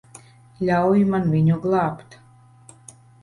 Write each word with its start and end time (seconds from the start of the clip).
Ļauj 0.69 1.03
man 1.11 1.27
viņu 1.35 1.59
glābt. 1.65 2.17